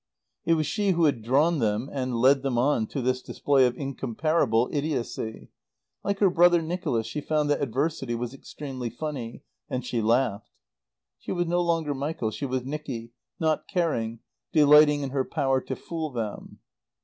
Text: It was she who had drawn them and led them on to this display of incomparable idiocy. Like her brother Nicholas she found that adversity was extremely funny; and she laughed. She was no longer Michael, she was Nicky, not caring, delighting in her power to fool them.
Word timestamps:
It 0.45 0.55
was 0.55 0.65
she 0.65 0.93
who 0.93 1.05
had 1.05 1.21
drawn 1.21 1.59
them 1.59 1.87
and 1.93 2.17
led 2.17 2.41
them 2.41 2.57
on 2.57 2.87
to 2.87 3.03
this 3.03 3.21
display 3.21 3.67
of 3.67 3.77
incomparable 3.77 4.67
idiocy. 4.71 5.51
Like 6.03 6.17
her 6.17 6.29
brother 6.31 6.59
Nicholas 6.59 7.05
she 7.05 7.21
found 7.21 7.51
that 7.51 7.61
adversity 7.61 8.15
was 8.15 8.33
extremely 8.33 8.89
funny; 8.89 9.43
and 9.69 9.85
she 9.85 10.01
laughed. 10.01 10.49
She 11.19 11.31
was 11.31 11.45
no 11.45 11.61
longer 11.61 11.93
Michael, 11.93 12.31
she 12.31 12.47
was 12.47 12.65
Nicky, 12.65 13.11
not 13.39 13.67
caring, 13.67 14.21
delighting 14.51 15.01
in 15.03 15.11
her 15.11 15.23
power 15.23 15.61
to 15.61 15.75
fool 15.75 16.09
them. 16.09 16.57